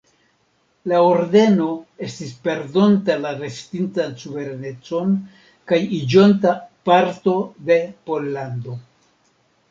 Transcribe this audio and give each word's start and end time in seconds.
La 0.91 0.99
Ordeno 1.07 1.65
estis 2.05 2.29
perdonta 2.45 3.17
la 3.25 3.33
restintan 3.41 4.15
suverenecon 4.21 5.11
kaj 5.73 5.79
iĝonta 5.99 6.55
parto 6.89 7.35
de 7.69 7.77
Pollando. 8.09 8.75